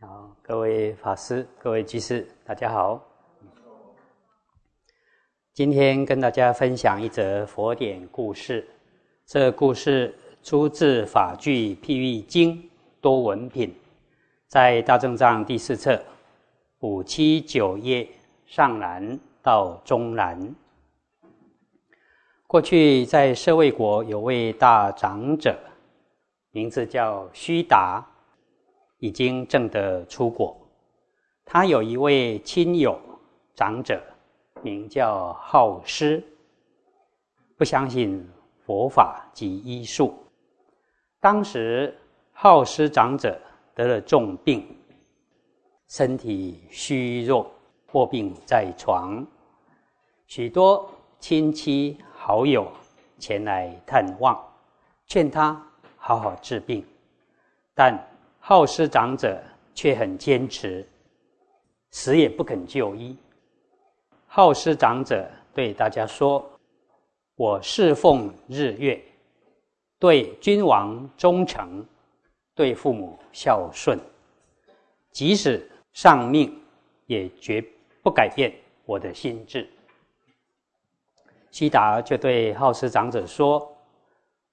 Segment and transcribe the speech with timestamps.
[0.00, 3.04] 好，各位法师、各位居士，大家好。
[5.52, 8.64] 今天跟大家分享一则佛典故事。
[9.26, 12.56] 这故事出自《法句譬喻经》
[13.00, 13.74] 多闻品，
[14.46, 16.00] 在大正藏第四册
[16.78, 18.08] 五七九页
[18.46, 20.54] 上栏到中栏。
[22.46, 25.58] 过去在舍卫国有位大长者，
[26.52, 28.06] 名字叫须达。
[28.98, 30.56] 已经证得出果。
[31.44, 33.00] 他有一位亲友
[33.54, 34.02] 长者，
[34.62, 36.22] 名叫好师，
[37.56, 38.28] 不相信
[38.64, 40.14] 佛法及医术。
[41.20, 41.96] 当时
[42.32, 43.40] 好师长者
[43.74, 44.76] 得了重病，
[45.88, 47.50] 身体虚弱，
[47.92, 49.26] 卧病在床。
[50.26, 52.70] 许多亲戚好友
[53.18, 54.38] 前来探望，
[55.06, 55.64] 劝他
[55.96, 56.84] 好好治病，
[57.74, 57.98] 但。
[58.48, 59.38] 好师长者
[59.74, 60.82] 却很坚持，
[61.90, 63.14] 死也不肯就医。
[64.26, 66.42] 好师长者对大家说
[67.36, 68.98] ：“我侍奉日月，
[69.98, 71.84] 对君王忠诚，
[72.54, 74.00] 对父母孝顺，
[75.10, 76.58] 即使丧命，
[77.04, 77.62] 也绝
[78.02, 78.50] 不改变
[78.86, 79.68] 我的心智。”
[81.52, 83.70] 悉达就对好师长者说：“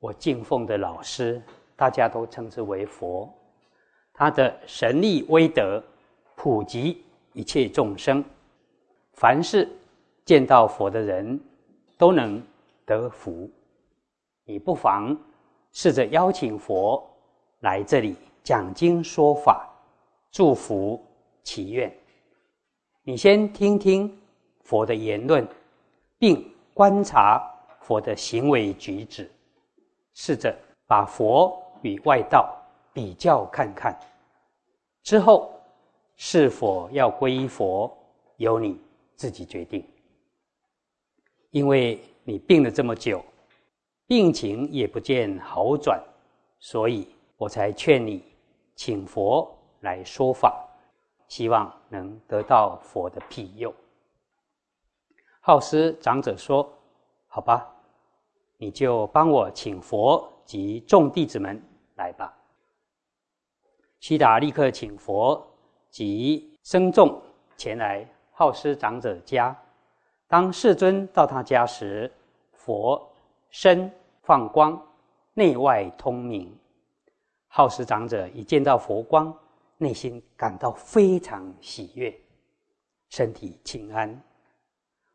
[0.00, 1.42] 我敬奉的老师，
[1.76, 3.30] 大家都称之为佛。”
[4.12, 5.82] 他的神力威德
[6.36, 8.24] 普及一切众生，
[9.14, 9.68] 凡是
[10.24, 11.40] 见到佛的人
[11.96, 12.42] 都能
[12.84, 13.50] 得福。
[14.44, 15.16] 你不妨
[15.72, 17.02] 试着邀请佛
[17.60, 19.68] 来这里讲经说法，
[20.30, 21.02] 祝福
[21.42, 21.92] 祈愿。
[23.02, 24.16] 你先听听
[24.62, 25.46] 佛的言论，
[26.18, 27.42] 并观察
[27.80, 29.30] 佛的行为举止，
[30.14, 30.54] 试着
[30.86, 32.54] 把佛与外道。
[32.92, 33.98] 比较看看，
[35.02, 35.50] 之后
[36.16, 37.90] 是否要皈依佛，
[38.36, 38.78] 由你
[39.16, 39.82] 自己决定。
[41.50, 43.24] 因为你病了这么久，
[44.06, 46.02] 病情也不见好转，
[46.58, 48.22] 所以我才劝你
[48.74, 49.50] 请佛
[49.80, 50.68] 来说法，
[51.28, 53.74] 希望能得到佛的庇佑。
[55.40, 56.70] 好师长者说
[57.26, 57.68] ：“好吧，
[58.58, 61.60] 你就帮我请佛及众弟子们
[61.96, 62.32] 来吧。”
[64.02, 65.40] 悉达立刻请佛
[65.88, 67.22] 及僧众
[67.56, 69.56] 前来好师长者家。
[70.26, 72.10] 当世尊到他家时，
[72.50, 73.00] 佛
[73.48, 73.88] 身
[74.22, 74.76] 放光，
[75.34, 76.52] 内外通明。
[77.46, 79.32] 好师长者一见到佛光，
[79.78, 82.12] 内心感到非常喜悦，
[83.08, 84.20] 身体轻安。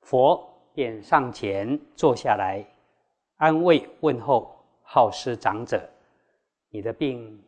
[0.00, 0.44] 佛
[0.74, 2.66] 便上前坐下来，
[3.36, 5.88] 安慰问候好师长者
[6.68, 7.40] ：“你的病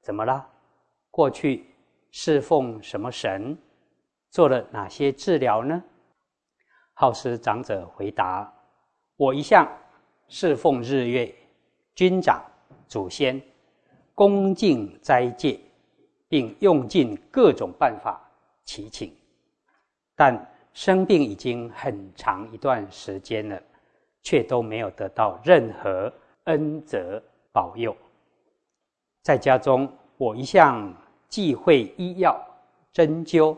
[0.00, 0.44] 怎么了？”
[1.10, 1.66] 过去
[2.12, 3.58] 侍奉什么神，
[4.30, 5.82] 做了哪些治疗呢？
[6.94, 8.52] 好师长者回答
[9.16, 9.66] ：“我一向
[10.28, 11.34] 侍奉日月
[11.96, 12.40] 君长
[12.86, 13.42] 祖先，
[14.14, 15.58] 恭敬斋戒，
[16.28, 18.20] 并用尽各种办法
[18.64, 19.12] 祈请，
[20.14, 23.60] 但生病已经很长一段时间了，
[24.22, 26.12] 却都没有得到任何
[26.44, 27.20] 恩泽
[27.52, 27.96] 保佑。
[29.22, 30.94] 在家中。”我一向
[31.30, 32.38] 忌讳医药
[32.92, 33.56] 针灸，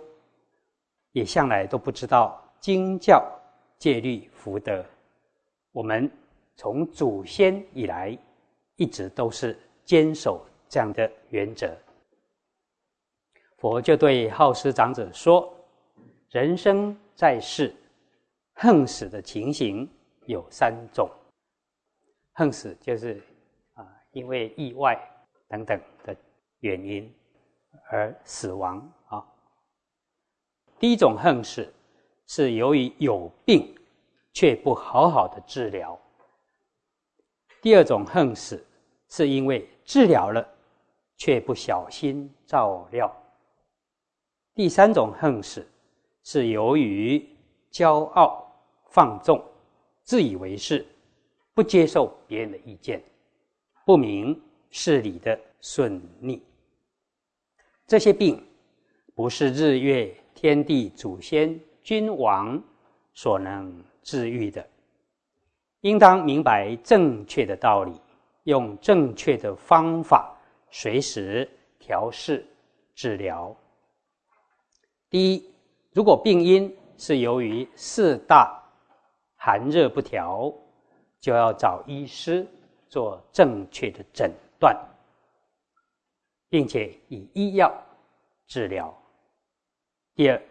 [1.11, 3.29] 也向来都不知道经教
[3.81, 4.85] 戒律福德。
[5.73, 6.09] 我们
[6.55, 8.17] 从祖先以来，
[8.77, 11.69] 一直都是坚守这样的原则。
[13.57, 15.53] 佛就对好师长者说
[16.31, 17.75] ：“人生在世，
[18.55, 19.91] 横死的情形
[20.27, 21.11] 有三种。
[22.35, 23.21] 横死就是
[23.75, 24.97] 啊，因为意外
[25.49, 26.17] 等等的。”
[26.63, 27.13] 原因
[27.91, 29.25] 而死亡啊。
[30.79, 31.73] 第一种横死
[32.27, 33.73] 是由于有病
[34.33, 35.97] 却不好好的治疗；
[37.61, 38.65] 第二种横死
[39.09, 40.45] 是因为治疗了
[41.17, 43.09] 却不小心照料；
[44.55, 45.69] 第三种横死
[46.25, 47.25] 是由于
[47.71, 48.45] 骄傲
[48.89, 49.45] 放纵、
[50.03, 50.87] 自以为是，
[51.55, 53.03] 不接受别人的意见，
[53.85, 56.43] 不明事理的顺逆。
[57.93, 58.43] 这些病
[59.15, 62.59] 不是日月天地祖先君王
[63.13, 64.67] 所能治愈的，
[65.83, 68.01] 应当明白正确的道理，
[68.45, 70.35] 用正确的方法
[70.71, 71.47] 随时
[71.79, 72.43] 调试
[72.95, 73.55] 治疗。
[75.11, 75.51] 第一，
[75.93, 78.59] 如果病因是由于四大
[79.37, 80.51] 寒热不调，
[81.21, 82.47] 就要找医师
[82.89, 84.75] 做正确的诊断。
[86.53, 87.73] 并且以医药
[88.47, 88.95] 治疗。
[90.15, 90.43] 第二，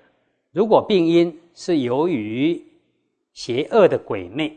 [0.50, 2.60] 如果病因是由于
[3.34, 4.52] 邪恶的鬼魅，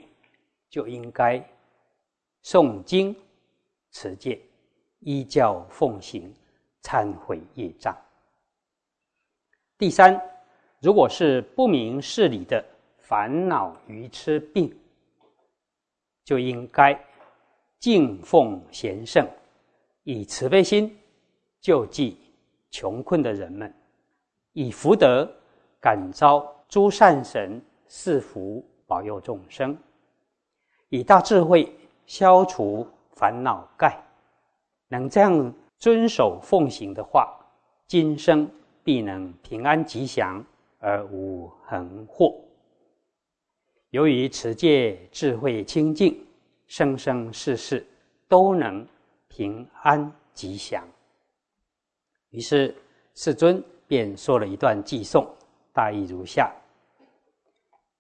[0.71, 1.47] 就应该
[2.43, 3.15] 诵经、
[3.91, 4.41] 持戒、
[5.01, 6.35] 依教奉行、
[6.83, 7.95] 忏悔业障。
[9.77, 10.19] 第三，
[10.81, 12.65] 如果是不明事理的
[13.01, 14.75] 烦恼愚痴病，
[16.25, 16.99] 就应该
[17.81, 19.29] 敬奉贤圣，
[20.05, 20.99] 以慈悲心
[21.65, 22.19] 救济
[22.71, 23.73] 穷困的人们，
[24.53, 25.27] 以福德
[25.81, 29.75] 感召诸善神赐福保佑众生，
[30.91, 31.75] 以大智慧
[32.05, 33.99] 消除烦恼盖。
[34.89, 37.35] 能这样遵守奉行的话，
[37.87, 38.47] 今生
[38.83, 40.45] 必能平安吉祥
[40.81, 42.39] 而无横祸。
[43.89, 46.27] 由于持戒智慧清净，
[46.67, 47.87] 生生世世
[48.29, 48.87] 都能
[49.29, 50.87] 平安吉祥。
[52.35, 52.75] 于是
[53.15, 55.25] 世尊便说了一段偈颂，
[55.73, 56.53] 大意如下：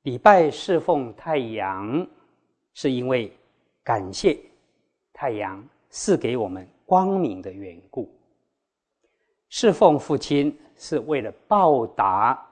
[0.02, 2.04] 礼拜侍奉太阳，
[2.72, 3.32] 是因为
[3.84, 4.36] 感谢
[5.12, 8.08] 太阳赐给我们光明的缘故；
[9.48, 12.44] 侍奉父亲，是为了报答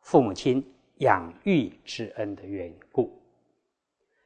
[0.00, 0.62] 父母亲。
[0.98, 3.08] 养育之恩的缘故，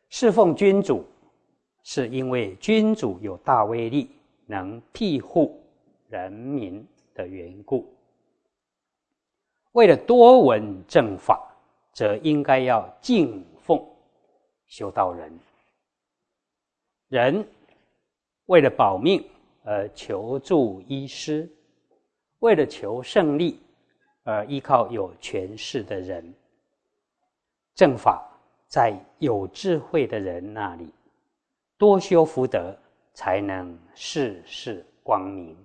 [0.09, 1.05] 侍奉君主，
[1.83, 4.11] 是因为君主有大威力，
[4.47, 5.61] 能庇护
[6.09, 6.83] 人民
[7.15, 7.93] 的缘故。
[9.73, 11.41] 为了多闻正法，
[11.93, 13.83] 则应该要敬奉
[14.67, 15.33] 修道人。
[17.09, 17.47] 人
[18.47, 19.25] 为了保命
[19.65, 21.49] 而求助医师，
[22.41, 23.61] 为了求胜利
[24.25, 26.35] 而依靠有权势的人。
[27.75, 28.27] 正法
[28.67, 30.93] 在有智慧的人那里，
[31.79, 32.77] 多修福德，
[33.15, 35.57] 才能事事光明。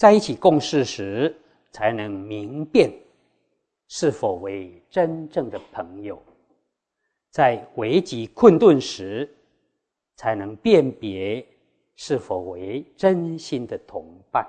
[0.00, 1.36] 在一起共事时，
[1.72, 2.90] 才能明辨
[3.86, 6.16] 是否为真正的朋友；
[7.28, 9.28] 在危急困顿时，
[10.16, 11.46] 才能辨别
[11.96, 14.42] 是否为真心的同伴；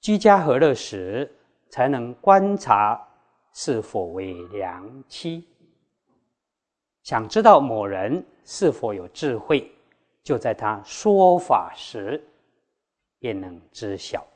[0.00, 1.30] 居家和乐时，
[1.68, 2.98] 才能观察。
[3.52, 5.44] 是否为良妻？
[7.02, 9.70] 想知道某人是否有智慧，
[10.22, 12.24] 就在他说法时
[13.18, 14.26] 便能知晓。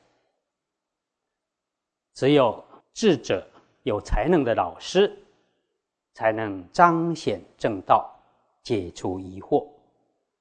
[2.13, 2.63] 只有
[2.93, 3.47] 智者、
[3.83, 5.11] 有才能的老师，
[6.13, 8.13] 才能彰显正道，
[8.61, 9.67] 解除疑惑，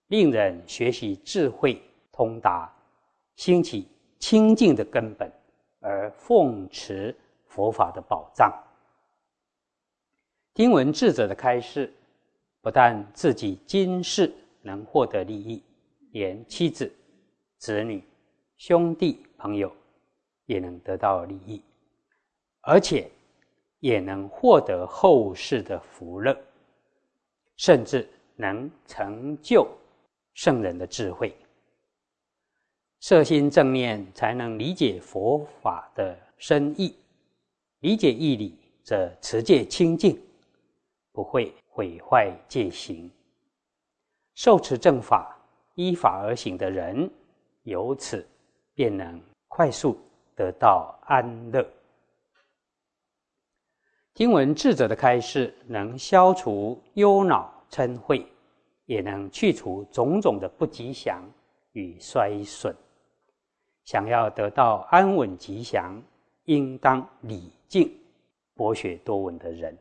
[0.08, 2.70] 令人学习智慧通达，
[3.36, 5.32] 兴起清净的根本，
[5.80, 7.16] 而奉持
[7.46, 8.52] 佛法的宝藏。
[10.52, 11.90] 听闻智者的开示，
[12.60, 14.30] 不但自己今世
[14.60, 15.62] 能获得利益，
[16.10, 16.94] 连妻子、
[17.56, 18.04] 子女、
[18.64, 19.75] 兄弟、朋友
[20.47, 21.61] 也能得到利益，
[22.61, 23.11] 而且
[23.81, 26.32] 也能获得后世的福乐，
[27.56, 29.67] 甚至能成就
[30.35, 31.35] 圣人的智慧。
[33.00, 36.94] 摄心正念，才能理解佛法的深意；
[37.81, 40.17] 理解义理，则持戒清净。
[41.11, 43.11] 不会毁坏戒行，
[44.37, 45.37] 受持正法、
[45.75, 47.11] 依法而行的人，
[47.64, 48.25] 由此
[48.74, 49.98] 便能快速
[50.34, 51.66] 得到安乐。
[54.14, 58.25] 听闻智者的开示，能消除忧恼嗔恚，
[58.85, 61.23] 也能去除种种的不吉祥
[61.73, 62.75] 与衰损。
[63.85, 66.00] 想要得到安稳吉祥，
[66.44, 67.90] 应当礼敬
[68.54, 69.76] 博学多闻的人。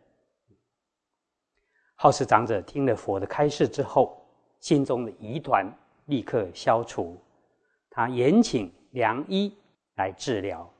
[1.95, 4.25] 好事长者听了佛的开示之后，
[4.59, 5.71] 心中的疑团
[6.05, 7.15] 立刻消除。
[7.89, 9.53] 他严请良医
[9.95, 10.71] 来治疗，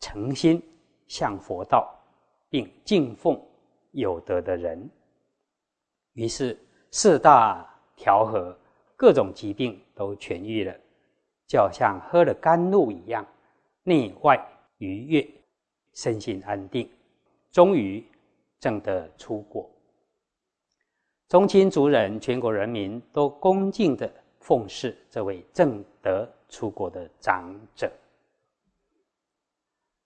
[0.00, 0.62] 诚心
[1.06, 1.94] 向佛道，
[2.48, 3.40] 并敬奉
[3.92, 4.90] 有德的人。
[6.14, 6.58] 于是
[6.90, 7.66] 四大
[7.96, 8.58] 调和，
[8.96, 10.74] 各种疾病都痊愈了，
[11.46, 13.26] 就好像喝了甘露一样，
[13.82, 14.38] 内外
[14.78, 15.26] 愉悦，
[15.94, 16.90] 身心安定，
[17.50, 18.04] 终于
[18.60, 19.70] 证得出果。
[21.28, 27.90] 宗亲族人、全国人民都恭敬的奉侍这位正德出国的长者。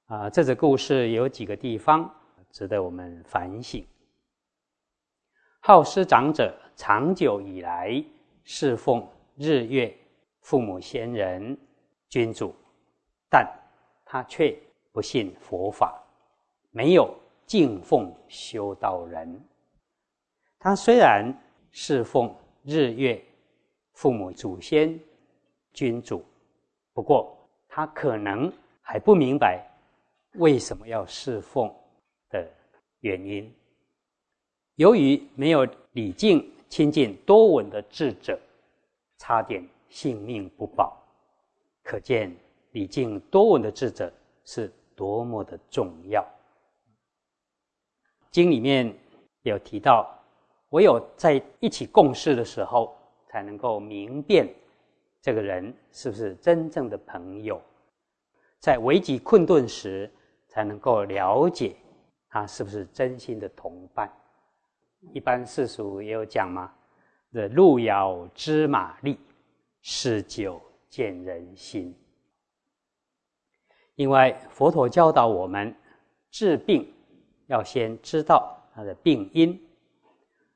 [0.08, 2.08] 啊，这则故事有几个地方
[2.52, 3.84] 值得我们反省。
[5.60, 8.04] 好施长者长久以来
[8.44, 9.04] 侍奉
[9.36, 9.92] 日月、
[10.42, 11.58] 父母、先人、
[12.08, 12.54] 君主，
[13.30, 13.50] 但
[14.04, 14.56] 他却
[14.92, 16.00] 不信佛法，
[16.70, 17.12] 没有
[17.46, 19.40] 敬奉修道人。
[20.58, 21.34] 他虽然
[21.72, 23.20] 侍奉日月、
[23.96, 25.00] 父母、祖先、
[25.72, 26.22] 君主，
[26.92, 27.34] 不过
[27.66, 29.66] 他可能还不明白
[30.34, 31.74] 为什么要侍奉
[32.28, 32.46] 的
[33.00, 33.50] 原因。
[34.74, 38.38] 由于没有礼敬亲近多闻的智者，
[39.16, 40.94] 差点性命不保。
[41.82, 42.30] 可见
[42.72, 44.12] 礼敬多闻的智者
[44.44, 46.22] 是多么的重要。
[48.30, 48.94] 经里面
[49.40, 50.06] 有提到，
[50.68, 52.94] 唯有在一起共事的时候，
[53.26, 54.48] 才能够明辨
[55.20, 57.56] 这个人是不是真正的朋友；
[58.58, 60.10] 在危急困顿时，
[60.48, 61.76] 才能够了解
[62.28, 64.10] 他是不是真心的同伴。
[65.12, 66.72] 一般世俗也有讲嘛
[67.32, 69.18] ：“的路遥知马力，
[69.82, 71.94] 诗酒见人心。”
[73.96, 75.74] 另外，佛陀教导我们
[76.30, 76.92] 治病
[77.46, 79.58] 要先知道他的病因。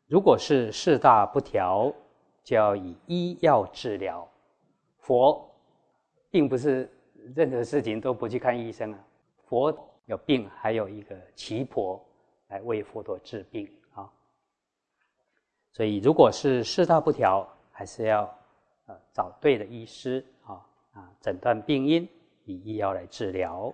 [0.07, 1.93] 如果是四大不调，
[2.43, 4.27] 就要以医药治疗。
[4.99, 5.49] 佛
[6.31, 6.91] 并不是
[7.35, 8.99] 任何事情都不去看医生啊。
[9.47, 12.01] 佛有病，还有一个奇婆
[12.49, 14.11] 来为佛陀治病啊。
[15.73, 18.23] 所以，如果是四大不调，还是要
[18.87, 20.61] 呃找对的医师啊
[20.93, 22.09] 啊，诊断病因，
[22.45, 23.73] 以医药来治疗。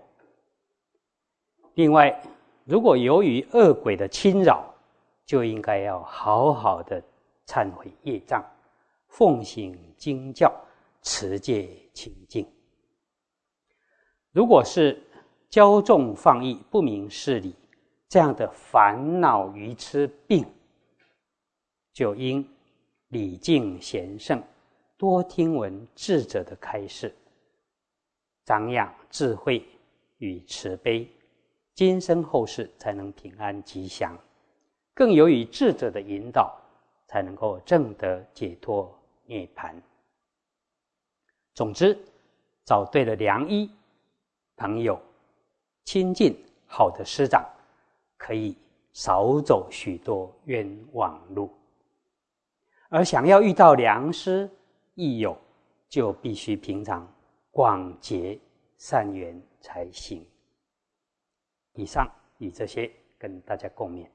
[1.74, 2.22] 另外，
[2.64, 4.64] 如果由于恶鬼的侵扰，
[5.24, 7.02] 就应该要好好的
[7.46, 8.44] 忏悔业障，
[9.08, 10.52] 奉行经教，
[11.02, 12.46] 持戒清净。
[14.32, 15.02] 如果是
[15.50, 17.54] 骄纵放逸、不明事理
[18.08, 20.44] 这样的烦恼愚痴病，
[21.92, 22.46] 就应
[23.08, 24.42] 礼敬贤圣，
[24.98, 27.14] 多听闻智者的开示，
[28.44, 29.64] 长养智慧
[30.18, 31.08] 与慈悲，
[31.74, 34.18] 今生后世才能平安吉祥。
[34.92, 36.58] 更由于智者的引导，
[37.06, 38.92] 才能够正得解脱
[39.24, 39.74] 涅槃。
[41.54, 41.98] 总之，
[42.64, 43.70] 找对了良医、
[44.56, 45.00] 朋友、
[45.84, 46.36] 亲近
[46.66, 47.44] 好的师长，
[48.16, 48.56] 可以
[48.92, 51.50] 少走许多冤枉路。
[52.88, 54.48] 而想要遇到良师
[54.94, 55.36] 益友，
[55.88, 57.10] 就必须平常
[57.50, 58.38] 广结
[58.76, 60.24] 善缘才行。
[61.72, 64.06] 以上以这些跟大家共勉。